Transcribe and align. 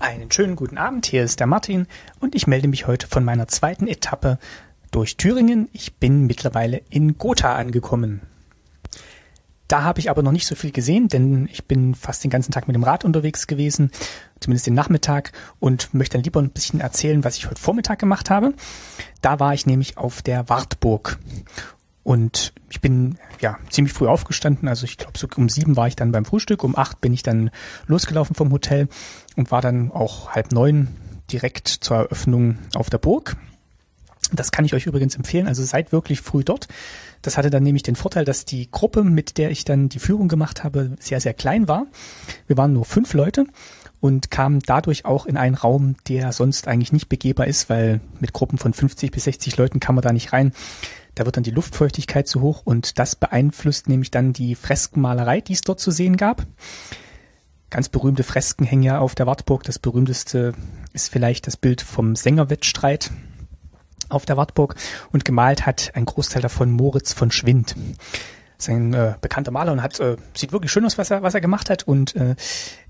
Einen 0.00 0.32
schönen 0.32 0.56
guten 0.56 0.78
Abend, 0.78 1.04
hier 1.04 1.22
ist 1.22 1.40
der 1.40 1.46
Martin 1.46 1.86
und 2.20 2.34
ich 2.34 2.46
melde 2.46 2.68
mich 2.68 2.86
heute 2.86 3.06
von 3.06 3.22
meiner 3.22 3.48
zweiten 3.48 3.86
Etappe 3.86 4.38
durch 4.90 5.18
Thüringen. 5.18 5.68
Ich 5.74 5.96
bin 5.96 6.26
mittlerweile 6.26 6.80
in 6.88 7.18
Gotha 7.18 7.54
angekommen. 7.54 8.22
Da 9.68 9.82
habe 9.82 10.00
ich 10.00 10.08
aber 10.08 10.22
noch 10.22 10.32
nicht 10.32 10.46
so 10.46 10.54
viel 10.54 10.72
gesehen, 10.72 11.08
denn 11.08 11.50
ich 11.52 11.66
bin 11.66 11.94
fast 11.94 12.24
den 12.24 12.30
ganzen 12.30 12.50
Tag 12.50 12.66
mit 12.66 12.74
dem 12.74 12.82
Rad 12.82 13.04
unterwegs 13.04 13.46
gewesen, 13.46 13.90
zumindest 14.40 14.66
den 14.66 14.74
Nachmittag, 14.74 15.32
und 15.58 15.92
möchte 15.92 16.16
dann 16.16 16.24
lieber 16.24 16.40
ein 16.40 16.48
bisschen 16.48 16.80
erzählen, 16.80 17.22
was 17.22 17.36
ich 17.36 17.50
heute 17.50 17.60
Vormittag 17.60 17.98
gemacht 17.98 18.30
habe. 18.30 18.54
Da 19.20 19.38
war 19.38 19.52
ich 19.52 19.66
nämlich 19.66 19.98
auf 19.98 20.22
der 20.22 20.48
Wartburg. 20.48 21.18
Und 22.02 22.52
ich 22.70 22.80
bin 22.80 23.18
ja 23.40 23.58
ziemlich 23.68 23.92
früh 23.92 24.06
aufgestanden, 24.06 24.68
also 24.68 24.84
ich 24.84 24.96
glaube 24.96 25.18
so 25.18 25.28
um 25.36 25.48
sieben 25.48 25.76
war 25.76 25.86
ich 25.86 25.96
dann 25.96 26.12
beim 26.12 26.24
Frühstück, 26.24 26.64
um 26.64 26.76
acht 26.76 27.00
bin 27.00 27.12
ich 27.12 27.22
dann 27.22 27.50
losgelaufen 27.86 28.34
vom 28.34 28.52
Hotel 28.52 28.88
und 29.36 29.50
war 29.50 29.60
dann 29.60 29.90
auch 29.90 30.30
halb 30.30 30.52
neun 30.52 30.88
direkt 31.30 31.68
zur 31.68 31.98
Eröffnung 31.98 32.58
auf 32.74 32.90
der 32.90 32.98
Burg. 32.98 33.36
Das 34.32 34.52
kann 34.52 34.64
ich 34.64 34.74
euch 34.74 34.86
übrigens 34.86 35.16
empfehlen, 35.16 35.46
also 35.46 35.62
seid 35.64 35.92
wirklich 35.92 36.20
früh 36.20 36.44
dort. 36.44 36.68
Das 37.22 37.36
hatte 37.36 37.50
dann 37.50 37.62
nämlich 37.62 37.82
den 37.82 37.96
Vorteil, 37.96 38.24
dass 38.24 38.44
die 38.44 38.70
Gruppe, 38.70 39.02
mit 39.02 39.38
der 39.38 39.50
ich 39.50 39.64
dann 39.64 39.88
die 39.88 39.98
Führung 39.98 40.28
gemacht 40.28 40.64
habe, 40.64 40.96
sehr, 41.00 41.20
sehr 41.20 41.34
klein 41.34 41.68
war. 41.68 41.86
Wir 42.46 42.56
waren 42.56 42.72
nur 42.72 42.84
fünf 42.84 43.12
Leute 43.12 43.46
und 44.00 44.30
kamen 44.30 44.60
dadurch 44.64 45.04
auch 45.04 45.26
in 45.26 45.36
einen 45.36 45.54
Raum, 45.54 45.96
der 46.08 46.32
sonst 46.32 46.68
eigentlich 46.68 46.92
nicht 46.92 47.08
begehbar 47.08 47.46
ist, 47.46 47.68
weil 47.68 48.00
mit 48.20 48.32
Gruppen 48.32 48.58
von 48.58 48.72
50 48.72 49.10
bis 49.10 49.24
60 49.24 49.56
Leuten 49.56 49.80
kann 49.80 49.94
man 49.94 50.02
da 50.02 50.12
nicht 50.12 50.32
rein. 50.32 50.52
Da 51.14 51.24
wird 51.24 51.36
dann 51.36 51.44
die 51.44 51.50
Luftfeuchtigkeit 51.50 52.28
zu 52.28 52.40
hoch 52.40 52.62
und 52.64 52.98
das 52.98 53.16
beeinflusst 53.16 53.88
nämlich 53.88 54.10
dann 54.10 54.32
die 54.32 54.54
Freskenmalerei, 54.54 55.40
die 55.40 55.52
es 55.52 55.62
dort 55.62 55.80
zu 55.80 55.90
sehen 55.90 56.16
gab. 56.16 56.46
Ganz 57.70 57.88
berühmte 57.88 58.24
Fresken 58.24 58.64
hängen 58.64 58.82
ja 58.82 58.98
auf 58.98 59.14
der 59.14 59.26
Wartburg. 59.26 59.62
Das 59.62 59.78
berühmteste 59.78 60.54
ist 60.92 61.08
vielleicht 61.08 61.46
das 61.46 61.56
Bild 61.56 61.82
vom 61.82 62.16
Sängerwettstreit 62.16 63.10
auf 64.08 64.26
der 64.26 64.36
Wartburg 64.36 64.74
und 65.12 65.24
gemalt 65.24 65.66
hat 65.66 65.92
ein 65.94 66.04
Großteil 66.04 66.42
davon 66.42 66.70
Moritz 66.72 67.12
von 67.12 67.30
Schwind. 67.30 67.76
Das 68.56 68.68
ist 68.68 68.74
ein 68.74 68.92
äh, 68.92 69.14
bekannter 69.20 69.52
Maler 69.52 69.72
und 69.72 69.82
hat 69.82 70.00
äh, 70.00 70.16
sieht 70.36 70.52
wirklich 70.52 70.72
schön 70.72 70.84
aus, 70.84 70.98
was 70.98 71.10
er 71.10 71.22
was 71.22 71.34
er 71.34 71.40
gemacht 71.40 71.70
hat 71.70 71.84
und 71.84 72.14
äh, 72.16 72.34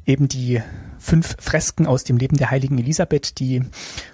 eben 0.06 0.28
die 0.28 0.62
fünf 0.98 1.36
Fresken 1.38 1.86
aus 1.86 2.04
dem 2.04 2.16
Leben 2.16 2.38
der 2.38 2.50
heiligen 2.50 2.78
Elisabeth, 2.78 3.38
die 3.38 3.62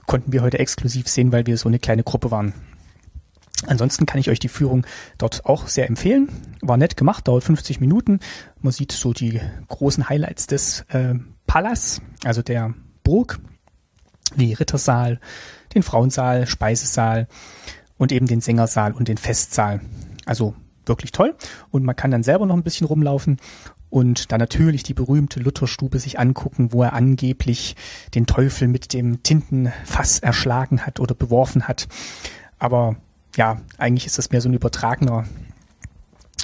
konnten 0.07 0.33
wir 0.33 0.43
heute 0.43 0.59
exklusiv 0.59 1.09
sehen, 1.09 1.33
weil 1.33 1.47
wir 1.47 1.57
so 1.57 1.69
eine 1.69 1.79
kleine 1.79 2.03
Gruppe 2.03 2.31
waren. 2.31 2.53
Ansonsten 3.67 4.05
kann 4.05 4.21
ich 4.21 4.29
euch 4.29 4.39
die 4.39 4.49
Führung 4.49 4.87
dort 5.19 5.47
auch 5.47 5.67
sehr 5.69 5.89
empfehlen. 5.89 6.29
War 6.61 6.77
nett 6.77 6.97
gemacht, 6.97 7.27
dauert 7.27 7.45
50 7.45 7.81
Minuten. 7.81 8.21
Man 8.61 8.73
sieht 8.73 8.93
so 8.93 9.13
die 9.13 9.41
großen 9.69 10.09
Highlights 10.09 10.47
des 10.47 10.83
äh, 10.89 11.15
Palas, 11.47 12.03
also 12.25 12.43
der 12.43 12.75
Burg, 13.03 13.39
wie 14.35 14.53
Rittersaal, 14.53 15.21
den 15.75 15.83
Frauensaal, 15.83 16.47
Speisesaal 16.47 17.29
und 17.97 18.13
eben 18.13 18.27
den 18.27 18.41
Sängersaal 18.41 18.93
und 18.93 19.09
den 19.09 19.17
Festsaal. 19.17 19.81
Also 20.27 20.55
wirklich 20.85 21.13
toll. 21.13 21.35
Und 21.71 21.85
man 21.85 21.97
kann 21.97 22.11
dann 22.11 22.23
selber 22.23 22.47
noch 22.47 22.57
ein 22.57 22.63
bisschen 22.63 22.87
rumlaufen 22.87 23.39
und 23.89 24.33
dann 24.33 24.41
natürlich 24.41 24.83
die 24.83 24.95
berühmte 24.95 25.41
Lutherstube 25.41 25.99
sich 25.99 26.19
angucken, 26.19 26.73
wo 26.73 26.83
er 26.83 26.93
angeblich 26.93 27.77
den 28.15 28.27
Teufel 28.27 28.69
mit 28.69 28.93
dem 28.93 29.23
Tintenfass 29.23 30.19
erschlagen 30.19 30.85
hat 30.85 31.01
oder 31.01 31.15
beworfen 31.15 31.69
hat. 31.69 31.89
Aber 32.59 32.97
ja, 33.37 33.61
eigentlich 33.79 34.07
ist 34.07 34.19
das 34.19 34.31
mehr 34.31 34.41
so 34.41 34.49
ein 34.49 34.55
übertragener 34.55 35.25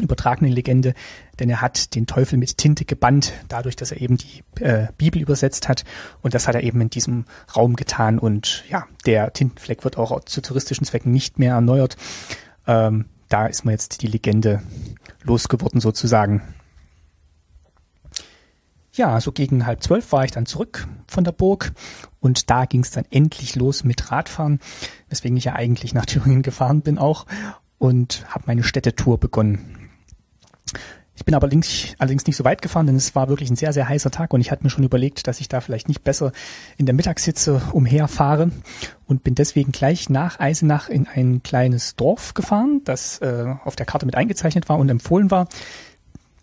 übertragene 0.00 0.50
Legende, 0.50 0.94
denn 1.38 1.50
er 1.50 1.60
hat 1.60 1.94
den 1.94 2.06
Teufel 2.06 2.38
mit 2.38 2.56
Tinte 2.56 2.84
gebannt, 2.84 3.32
dadurch, 3.48 3.76
dass 3.76 3.92
er 3.92 4.00
eben 4.00 4.16
die 4.16 4.42
äh, 4.60 4.88
Bibel 4.96 5.20
übersetzt 5.20 5.68
hat. 5.68 5.84
Und 6.22 6.34
das 6.34 6.48
hat 6.48 6.54
er 6.54 6.62
eben 6.62 6.80
in 6.80 6.90
diesem 6.90 7.26
Raum 7.54 7.76
getan. 7.76 8.18
Und 8.18 8.64
ja, 8.70 8.86
der 9.06 9.32
Tintenfleck 9.32 9.84
wird 9.84 9.98
auch 9.98 10.24
zu 10.24 10.40
touristischen 10.40 10.86
Zwecken 10.86 11.12
nicht 11.12 11.38
mehr 11.38 11.54
erneuert. 11.54 11.96
Ähm, 12.66 13.06
da 13.28 13.46
ist 13.46 13.64
mir 13.64 13.72
jetzt 13.72 14.02
die 14.02 14.06
Legende 14.06 14.62
losgeworden 15.22 15.80
sozusagen. 15.80 16.42
Ja, 18.94 19.18
so 19.22 19.32
gegen 19.32 19.66
halb 19.66 19.82
zwölf 19.82 20.12
war 20.12 20.24
ich 20.24 20.32
dann 20.32 20.44
zurück 20.44 20.86
von 21.06 21.24
der 21.24 21.32
Burg 21.32 21.72
und 22.20 22.50
da 22.50 22.66
ging 22.66 22.82
es 22.82 22.90
dann 22.90 23.06
endlich 23.10 23.56
los 23.56 23.84
mit 23.84 24.10
Radfahren, 24.12 24.60
weswegen 25.08 25.36
ich 25.38 25.44
ja 25.44 25.54
eigentlich 25.54 25.94
nach 25.94 26.04
Thüringen 26.06 26.42
gefahren 26.42 26.82
bin 26.82 26.98
auch 26.98 27.26
und 27.78 28.26
habe 28.28 28.44
meine 28.46 28.62
Städtetour 28.62 29.18
begonnen. 29.18 29.90
Ich 31.14 31.24
bin 31.24 31.34
aber 31.34 31.44
allerdings, 31.44 31.94
allerdings 31.98 32.26
nicht 32.26 32.36
so 32.36 32.44
weit 32.44 32.62
gefahren, 32.62 32.86
denn 32.86 32.96
es 32.96 33.14
war 33.14 33.28
wirklich 33.28 33.48
ein 33.48 33.56
sehr, 33.56 33.72
sehr 33.72 33.88
heißer 33.88 34.10
Tag 34.10 34.34
und 34.34 34.40
ich 34.40 34.50
hatte 34.50 34.64
mir 34.64 34.70
schon 34.70 34.84
überlegt, 34.84 35.26
dass 35.26 35.40
ich 35.40 35.48
da 35.48 35.60
vielleicht 35.60 35.88
nicht 35.88 36.04
besser 36.04 36.32
in 36.76 36.86
der 36.86 36.94
Mittagssitze 36.94 37.62
umherfahre 37.72 38.50
und 39.06 39.22
bin 39.22 39.34
deswegen 39.34 39.72
gleich 39.72 40.10
nach 40.10 40.40
Eisenach 40.40 40.88
in 40.88 41.06
ein 41.06 41.42
kleines 41.42 41.96
Dorf 41.96 42.34
gefahren, 42.34 42.82
das 42.84 43.20
äh, 43.20 43.54
auf 43.64 43.76
der 43.76 43.86
Karte 43.86 44.04
mit 44.04 44.16
eingezeichnet 44.16 44.68
war 44.68 44.78
und 44.78 44.88
empfohlen 44.88 45.30
war. 45.30 45.48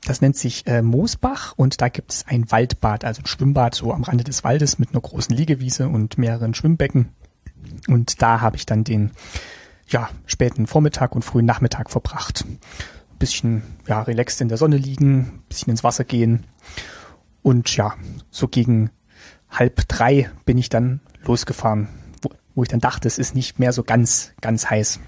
Das 0.05 0.21
nennt 0.21 0.37
sich 0.37 0.65
äh, 0.65 0.81
Moosbach 0.81 1.53
und 1.57 1.81
da 1.81 1.89
gibt 1.89 2.11
es 2.11 2.25
ein 2.27 2.49
Waldbad, 2.51 3.03
also 3.03 3.21
ein 3.21 3.25
Schwimmbad 3.25 3.75
so 3.75 3.93
am 3.93 4.03
Rande 4.03 4.23
des 4.23 4.43
Waldes 4.43 4.79
mit 4.79 4.91
einer 4.91 5.01
großen 5.01 5.35
Liegewiese 5.35 5.89
und 5.89 6.17
mehreren 6.17 6.53
Schwimmbecken. 6.53 7.09
Und 7.87 8.21
da 8.21 8.41
habe 8.41 8.55
ich 8.55 8.65
dann 8.65 8.83
den 8.83 9.11
ja, 9.87 10.09
späten 10.25 10.67
Vormittag 10.67 11.15
und 11.15 11.25
frühen 11.25 11.45
Nachmittag 11.45 11.89
verbracht. 11.89 12.45
Ein 12.45 12.59
bisschen 13.17 13.63
ja, 13.87 14.01
relaxed 14.01 14.41
in 14.41 14.47
der 14.47 14.57
Sonne 14.57 14.77
liegen, 14.77 15.19
ein 15.19 15.43
bisschen 15.49 15.71
ins 15.71 15.83
Wasser 15.83 16.03
gehen. 16.03 16.45
Und 17.41 17.75
ja, 17.75 17.95
so 18.31 18.47
gegen 18.47 18.91
halb 19.49 19.87
drei 19.87 20.29
bin 20.45 20.57
ich 20.57 20.69
dann 20.69 21.01
losgefahren, 21.23 21.87
wo, 22.21 22.29
wo 22.55 22.63
ich 22.63 22.69
dann 22.69 22.79
dachte, 22.79 23.07
es 23.07 23.17
ist 23.17 23.35
nicht 23.35 23.59
mehr 23.59 23.73
so 23.73 23.83
ganz, 23.83 24.31
ganz 24.41 24.69
heiß. 24.69 24.99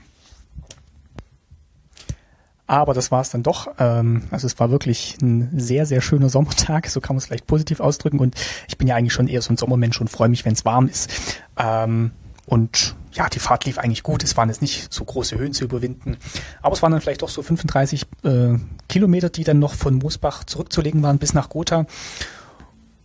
Aber 2.67 2.93
das 2.93 3.11
war 3.11 3.21
es 3.21 3.29
dann 3.29 3.43
doch. 3.43 3.67
Ähm, 3.79 4.23
also 4.31 4.47
es 4.47 4.59
war 4.59 4.71
wirklich 4.71 5.17
ein 5.21 5.59
sehr, 5.59 5.85
sehr 5.85 6.01
schöner 6.01 6.29
Sommertag, 6.29 6.87
so 6.87 7.01
kann 7.01 7.15
man 7.15 7.19
es 7.19 7.25
vielleicht 7.25 7.47
positiv 7.47 7.79
ausdrücken. 7.79 8.19
Und 8.19 8.35
ich 8.67 8.77
bin 8.77 8.87
ja 8.87 8.95
eigentlich 8.95 9.13
schon 9.13 9.27
eher 9.27 9.41
so 9.41 9.53
ein 9.53 9.57
Sommermensch 9.57 9.99
und 9.99 10.09
freue 10.09 10.29
mich, 10.29 10.45
wenn 10.45 10.53
es 10.53 10.65
warm 10.65 10.87
ist. 10.87 11.09
Ähm, 11.57 12.11
und 12.45 12.95
ja, 13.13 13.29
die 13.29 13.39
Fahrt 13.39 13.65
lief 13.65 13.77
eigentlich 13.77 14.03
gut. 14.03 14.23
Es 14.23 14.37
waren 14.37 14.49
jetzt 14.49 14.61
nicht 14.61 14.93
so 14.93 15.03
große 15.03 15.37
Höhen 15.37 15.53
zu 15.53 15.63
überwinden. 15.63 16.17
Aber 16.61 16.73
es 16.73 16.81
waren 16.81 16.91
dann 16.91 17.01
vielleicht 17.01 17.21
doch 17.21 17.29
so 17.29 17.41
35 17.41 18.05
äh, 18.23 18.57
Kilometer, 18.87 19.29
die 19.29 19.43
dann 19.43 19.59
noch 19.59 19.73
von 19.73 19.95
Moosbach 19.95 20.43
zurückzulegen 20.45 21.03
waren 21.03 21.17
bis 21.17 21.33
nach 21.33 21.49
Gotha. 21.49 21.85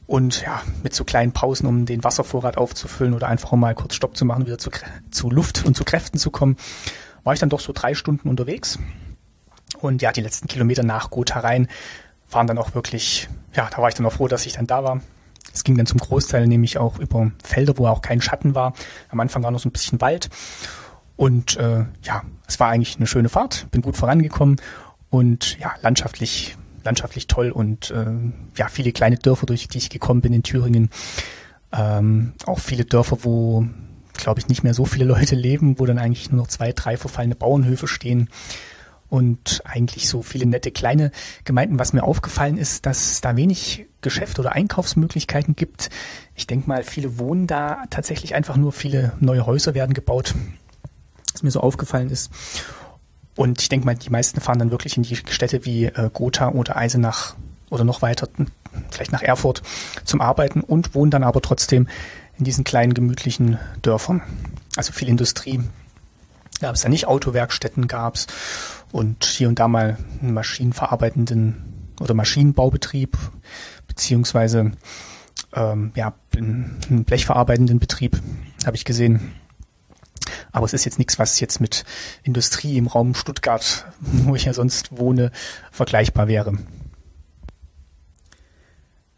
Und 0.07 0.43
ja, 0.43 0.63
mit 0.85 0.95
so 0.95 1.05
kleinen 1.05 1.33
Pausen, 1.33 1.67
um 1.67 1.85
den 1.85 2.05
Wasservorrat 2.05 2.57
aufzufüllen 2.57 3.15
oder 3.15 3.27
einfach 3.27 3.53
mal 3.53 3.75
kurz 3.75 3.95
Stopp 3.95 4.17
zu 4.17 4.25
machen, 4.25 4.47
wieder 4.47 4.59
zu, 4.59 4.71
zu 5.11 5.31
Luft 5.31 5.65
und 5.65 5.77
zu 5.77 5.85
Kräften 5.85 6.19
zu 6.19 6.31
kommen, 6.31 6.57
war 7.25 7.35
ich 7.35 7.41
dann 7.41 7.49
doch 7.49 7.61
so 7.61 7.73
drei 7.73 7.95
Stunden 7.95 8.29
unterwegs. 8.29 8.79
Und 9.81 10.03
ja, 10.03 10.13
die 10.13 10.21
letzten 10.21 10.49
Kilometer 10.49 10.83
nach 10.83 11.11
Gotha 11.11 11.41
rein 11.41 11.69
waren 12.31 12.47
dann 12.47 12.59
auch 12.59 12.75
wirklich, 12.75 13.29
ja, 13.55 13.69
da 13.71 13.79
war 13.79 13.89
ich 13.89 13.95
dann 13.95 14.07
auch 14.07 14.13
froh, 14.13 14.29
dass 14.29 14.47
ich 14.47 14.55
dann 14.55 14.67
da 14.67 14.85
war. 14.85 15.01
Es 15.53 15.65
ging 15.65 15.77
dann 15.77 15.87
zum 15.87 15.99
Großteil 15.99 16.47
nämlich 16.47 16.79
auch 16.79 16.99
über 16.99 17.31
Felder, 17.43 17.79
wo 17.79 17.87
auch 17.87 18.03
kein 18.03 18.21
Schatten 18.21 18.55
war. 18.55 18.75
Am 19.09 19.21
Anfang 19.21 19.43
war 19.43 19.51
noch 19.51 19.61
so 19.61 19.69
ein 19.69 19.73
bisschen 19.73 20.01
Wald. 20.01 20.29
Und 21.17 21.57
äh, 21.57 21.85
ja, 22.03 22.23
es 22.47 22.61
war 22.61 22.69
eigentlich 22.69 22.97
eine 22.97 23.07
schöne 23.07 23.29
Fahrt, 23.29 23.67
bin 23.71 23.81
gut 23.81 23.97
vorangekommen 23.97 24.61
und 25.09 25.59
ja, 25.59 25.75
landschaftlich, 25.81 26.57
landschaftlich 26.85 27.27
toll 27.27 27.51
und 27.51 27.91
äh, 27.91 28.07
ja, 28.57 28.69
viele 28.69 28.93
kleine 28.93 29.17
Dörfer, 29.17 29.47
durch 29.47 29.69
die 29.69 29.79
ich 29.79 29.89
gekommen 29.89 30.21
bin 30.21 30.35
in 30.35 30.43
Thüringen. 30.43 30.91
Ähm, 31.73 32.35
auch 32.45 32.59
viele 32.59 32.85
Dörfer, 32.85 33.25
wo, 33.25 33.67
glaube 34.13 34.41
ich, 34.41 34.49
nicht 34.49 34.63
mehr 34.63 34.75
so 34.75 34.85
viele 34.85 35.05
Leute 35.07 35.37
leben, 35.37 35.79
wo 35.79 35.87
dann 35.87 35.99
eigentlich 35.99 36.31
nur 36.31 36.43
noch 36.43 36.49
zwei, 36.49 36.73
drei 36.73 36.99
verfallene 36.99 37.35
Bauernhöfe 37.35 37.87
stehen 37.87 38.29
und 39.09 39.63
eigentlich 39.65 40.09
so 40.09 40.23
viele 40.23 40.47
nette 40.47 40.71
kleine 40.71 41.11
Gemeinden. 41.45 41.79
Was 41.79 41.93
mir 41.93 42.03
aufgefallen 42.03 42.59
ist, 42.59 42.87
dass 42.87 43.13
es 43.13 43.21
da 43.21 43.37
wenig 43.37 43.87
Geschäft 44.01 44.39
oder 44.39 44.53
Einkaufsmöglichkeiten 44.53 45.57
gibt. 45.57 45.91
Ich 46.35 46.47
denke 46.47 46.69
mal, 46.69 46.85
viele 46.85 47.19
wohnen 47.19 47.47
da 47.47 47.85
tatsächlich 47.91 48.35
einfach 48.35 48.57
nur, 48.57 48.73
viele 48.73 49.13
neue 49.21 49.47
Häuser 49.47 49.75
werden 49.75 49.95
gebaut, 49.95 50.35
was 51.33 51.43
mir 51.43 51.51
so 51.51 51.61
aufgefallen 51.61 52.11
ist. 52.11 52.31
Und 53.37 53.61
ich 53.61 53.69
denke 53.69 53.85
mal, 53.85 53.95
die 53.95 54.11
meisten 54.11 54.41
fahren 54.41 54.59
dann 54.59 54.71
wirklich 54.71 54.97
in 54.97 55.03
die 55.03 55.17
Städte 55.17 55.65
wie 55.65 55.87
äh, 55.87 56.11
Gotha 56.13 56.51
oder 56.51 56.77
Eisenach 56.77 57.35
oder 57.69 57.85
noch 57.85 58.01
weiter, 58.01 58.29
vielleicht 58.91 59.13
nach 59.13 59.23
Erfurt 59.23 59.63
zum 60.05 60.21
Arbeiten 60.21 60.61
und 60.61 60.95
wohnen 60.95 61.11
dann 61.11 61.25
aber 61.25 61.43
trotzdem 61.43 61.89
in 62.39 62.45
diesen 62.45 62.65
kleinen 62.65 62.95
gemütlichen 62.95 63.59
Dörfern. 63.83 64.23
Also 64.77 64.93
viel 64.93 65.09
Industrie 65.09 65.61
gab 66.61 66.75
es 66.75 66.83
ja 66.83 66.89
nicht, 66.89 67.07
Autowerkstätten 67.07 67.87
gab 67.87 68.15
es 68.15 68.27
und 68.93 69.25
hier 69.25 69.49
und 69.49 69.59
da 69.59 69.69
mal 69.69 69.99
einen 70.21 70.35
maschinenverarbeitenden 70.35 71.93
oder 72.01 72.15
Maschinenbaubetrieb 72.15 73.17
beziehungsweise 73.87 74.73
ähm, 75.55 75.93
ja, 75.95 76.15
einen 76.37 77.05
blechverarbeitenden 77.05 77.79
Betrieb 77.79 78.21
habe 78.65 78.77
ich 78.77 78.85
gesehen. 78.85 79.33
Aber 80.53 80.67
es 80.67 80.73
ist 80.73 80.85
jetzt 80.85 80.99
nichts, 80.99 81.19
was 81.19 81.41
jetzt 81.41 81.61
mit 81.61 81.85
Industrie 82.23 82.77
im 82.77 82.87
Raum 82.87 83.15
Stuttgart, 83.15 83.87
wo 84.01 84.35
ich 84.35 84.45
ja 84.45 84.53
sonst 84.53 84.97
wohne, 84.97 85.31
vergleichbar 85.71 86.29
wäre. 86.29 86.55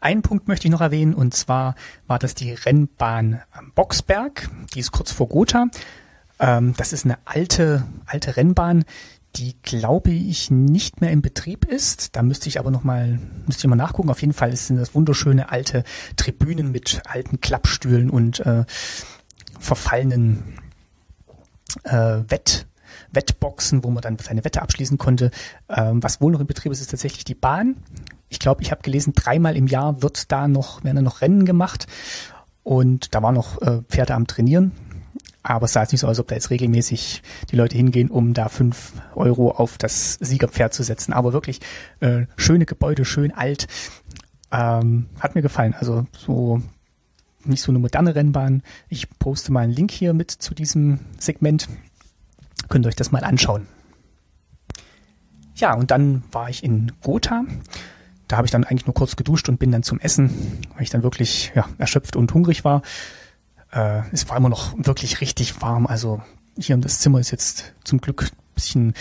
Einen 0.01 0.21
Punkt 0.21 0.47
möchte 0.47 0.67
ich 0.67 0.71
noch 0.71 0.79
erwähnen, 0.79 1.13
und 1.13 1.33
zwar 1.33 1.75
war 2.07 2.19
das 2.19 2.33
die 2.33 2.53
Rennbahn 2.53 3.41
am 3.51 3.73
Boxberg. 3.73 4.49
Die 4.73 4.79
ist 4.79 4.91
kurz 4.91 5.11
vor 5.11 5.27
Gotha. 5.27 5.67
Ähm, 6.39 6.73
das 6.77 6.93
ist 6.93 7.05
eine 7.05 7.17
alte, 7.25 7.85
alte 8.05 8.37
Rennbahn, 8.37 8.85
die 9.35 9.55
glaube 9.61 10.11
ich 10.11 10.49
nicht 10.49 11.01
mehr 11.01 11.11
in 11.11 11.21
Betrieb 11.21 11.65
ist. 11.65 12.15
Da 12.15 12.23
müsste 12.23 12.49
ich 12.49 12.59
aber 12.59 12.71
noch 12.71 12.83
mal, 12.83 13.19
müsste 13.45 13.61
ich 13.61 13.69
mal 13.69 13.75
nachgucken. 13.75 14.09
Auf 14.09 14.21
jeden 14.21 14.33
Fall 14.33 14.55
sind 14.55 14.77
das 14.77 14.95
wunderschöne 14.95 15.51
alte 15.51 15.83
Tribünen 16.15 16.71
mit 16.71 17.01
alten 17.05 17.39
Klappstühlen 17.41 18.09
und 18.09 18.39
äh, 18.39 18.65
verfallenen 19.59 20.55
äh, 21.83 22.23
Wett, 22.27 22.65
Wettboxen, 23.11 23.83
wo 23.83 23.91
man 23.91 24.01
dann 24.01 24.17
seine 24.17 24.43
Wette 24.43 24.61
abschließen 24.61 24.97
konnte. 24.97 25.31
Ähm, 25.69 26.01
was 26.01 26.21
wohl 26.21 26.31
noch 26.31 26.39
in 26.39 26.47
Betrieb 26.47 26.71
ist, 26.71 26.81
ist 26.81 26.91
tatsächlich 26.91 27.23
die 27.23 27.35
Bahn. 27.35 27.77
Ich 28.29 28.39
glaube, 28.39 28.61
ich 28.61 28.71
habe 28.71 28.81
gelesen, 28.81 29.13
dreimal 29.13 29.55
im 29.55 29.67
Jahr 29.67 30.01
wird 30.01 30.31
da 30.31 30.47
noch, 30.47 30.83
werden 30.83 30.97
da 30.97 31.01
noch 31.01 31.21
Rennen 31.21 31.45
gemacht. 31.45 31.87
Und 32.63 33.13
da 33.15 33.23
waren 33.23 33.35
noch 33.35 33.61
äh, 33.61 33.81
Pferde 33.87 34.13
am 34.13 34.27
Trainieren. 34.27 34.71
Aber 35.41 35.65
es 35.65 35.73
sah 35.73 35.81
jetzt 35.81 35.91
nicht 35.91 36.01
so 36.01 36.07
aus, 36.07 36.11
als 36.11 36.19
ob 36.19 36.27
da 36.27 36.35
jetzt 36.35 36.49
regelmäßig 36.49 37.21
die 37.51 37.55
Leute 37.55 37.77
hingehen, 37.77 38.09
um 38.09 38.33
da 38.33 38.49
fünf 38.49 38.93
Euro 39.15 39.51
auf 39.51 39.77
das 39.77 40.15
Siegerpferd 40.15 40.73
zu 40.73 40.83
setzen. 40.83 41.13
Aber 41.13 41.33
wirklich 41.33 41.59
äh, 42.01 42.25
schöne 42.35 42.65
Gebäude, 42.65 43.05
schön 43.05 43.31
alt. 43.31 43.67
Ähm, 44.51 45.07
hat 45.19 45.35
mir 45.35 45.41
gefallen. 45.41 45.73
Also 45.73 46.05
so 46.11 46.61
nicht 47.45 47.61
so 47.61 47.71
eine 47.71 47.79
moderne 47.79 48.15
Rennbahn. 48.15 48.63
Ich 48.89 49.07
poste 49.17 49.51
mal 49.51 49.61
einen 49.61 49.73
Link 49.73 49.91
hier 49.91 50.13
mit 50.13 50.31
zu 50.31 50.53
diesem 50.53 50.99
Segment. 51.17 51.69
Könnt 52.67 52.85
ihr 52.85 52.89
euch 52.89 52.95
das 52.95 53.11
mal 53.11 53.23
anschauen. 53.23 53.67
Ja, 55.55 55.73
und 55.73 55.91
dann 55.91 56.23
war 56.31 56.49
ich 56.49 56.63
in 56.63 56.91
Gotha. 57.01 57.43
Da 58.27 58.37
habe 58.37 58.45
ich 58.45 58.51
dann 58.51 58.63
eigentlich 58.63 58.85
nur 58.85 58.93
kurz 58.93 59.15
geduscht 59.15 59.49
und 59.49 59.57
bin 59.57 59.71
dann 59.71 59.83
zum 59.83 59.99
Essen, 59.99 60.29
weil 60.75 60.83
ich 60.83 60.89
dann 60.89 61.03
wirklich 61.03 61.51
ja, 61.55 61.67
erschöpft 61.77 62.15
und 62.15 62.33
hungrig 62.33 62.63
war. 62.63 62.81
Äh, 63.71 64.01
es 64.11 64.27
war 64.29 64.37
immer 64.37 64.49
noch 64.49 64.73
wirklich 64.77 65.21
richtig 65.21 65.61
warm. 65.61 65.87
Also 65.87 66.21
hier 66.57 66.75
in 66.75 66.81
das 66.81 66.99
Zimmer 66.99 67.19
ist 67.19 67.31
jetzt 67.31 67.73
zum 67.83 68.01
Glück 68.01 68.23
ein 68.23 68.53
bisschen 68.55 68.93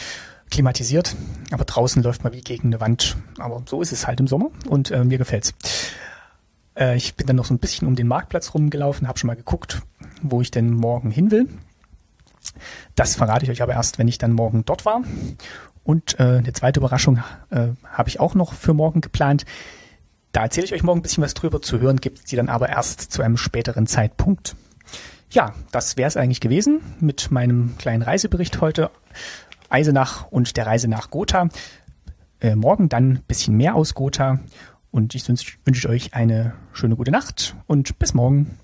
klimatisiert, 0.51 1.15
aber 1.51 1.65
draußen 1.65 2.03
läuft 2.03 2.25
man 2.25 2.33
wie 2.33 2.41
gegen 2.41 2.69
eine 2.69 2.81
Wand. 2.81 3.17
Aber 3.39 3.63
so 3.67 3.83
ist 3.83 3.93
es 3.93 4.07
halt 4.07 4.21
im 4.21 4.29
Sommer 4.29 4.51
und 4.69 4.91
äh, 4.91 5.05
mir 5.05 5.19
gefällt's. 5.19 5.55
Äh, 6.75 6.97
ich 6.97 7.15
bin 7.17 7.27
dann 7.27 7.37
noch 7.37 7.45
so 7.45 7.55
ein 7.55 7.59
bisschen 7.59 7.87
um 7.89 7.97
den 7.97 8.09
Marktplatz 8.09 8.55
rumgelaufen, 8.55 9.09
habe 9.09 9.19
schon 9.19 9.29
mal 9.29 9.37
geguckt, 9.37 9.83
wo 10.23 10.41
ich 10.41 10.51
denn 10.51 10.71
morgen 10.71 11.11
hin 11.11 11.31
will. 11.31 11.49
Das 12.95 13.17
verrate 13.17 13.45
ich 13.45 13.51
euch 13.51 13.63
aber 13.63 13.75
erst, 13.75 13.99
wenn 13.99 14.09
ich 14.09 14.19
dann 14.19 14.33
morgen 14.33 14.65
dort 14.65 14.85
war. 14.85 15.03
Und 15.85 16.19
äh, 16.19 16.39
eine 16.39 16.53
zweite 16.53 16.81
Überraschung 16.81 17.23
äh, 17.51 17.69
habe 17.91 18.09
ich 18.09 18.21
auch 18.21 18.35
noch 18.35 18.53
für 18.53 18.75
morgen 18.75 19.01
geplant. 19.01 19.45
Da 20.33 20.43
erzähle 20.43 20.67
ich 20.67 20.75
euch 20.75 20.83
morgen 20.83 21.01
ein 21.01 21.03
bisschen 21.03 21.23
was 21.23 21.35
drüber. 21.35 21.63
Zu 21.63 21.81
hören 21.81 21.97
gibt 21.97 22.19
es 22.19 22.25
die 22.25 22.37
dann 22.37 22.49
aber 22.49 22.69
erst 22.69 23.01
zu 23.01 23.23
einem 23.23 23.37
späteren 23.37 23.87
Zeitpunkt. 23.87 24.57
Ja, 25.31 25.55
das 25.73 25.97
wäre 25.97 26.09
es 26.09 26.17
eigentlich 26.17 26.41
gewesen 26.41 26.81
mit 27.01 27.31
meinem 27.31 27.77
kleinen 27.79 28.03
Reisebericht 28.03 28.61
heute. 28.61 28.91
Eisenach 29.69 30.27
und 30.31 30.57
der 30.57 30.67
Reise 30.67 30.89
nach 30.89 31.11
Gotha. 31.11 31.49
Äh, 32.41 32.55
morgen 32.55 32.89
dann 32.89 33.13
ein 33.13 33.23
bisschen 33.27 33.57
mehr 33.57 33.75
aus 33.75 33.95
Gotha 33.95 34.39
und 34.91 35.15
ich 35.15 35.29
wünsche 35.29 35.89
euch 35.89 36.15
eine 36.15 36.55
schöne 36.73 36.97
gute 36.97 37.11
Nacht 37.11 37.57
und 37.67 37.99
bis 37.99 38.15
morgen. 38.15 38.59